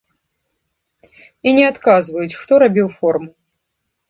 І 1.49 1.53
не 1.57 1.63
адказваюць, 1.73 2.39
хто 2.41 2.53
рабіў 2.65 2.87
форму. 2.97 3.31